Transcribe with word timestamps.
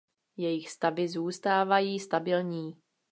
Jejich 0.37 0.69
stavy 0.71 1.07
zůstávají 1.07 1.99
stabilní. 1.99 2.73